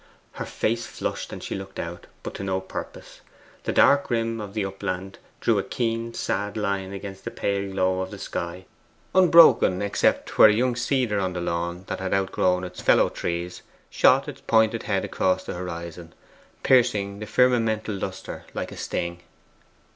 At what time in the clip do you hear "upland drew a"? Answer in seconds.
4.65-5.63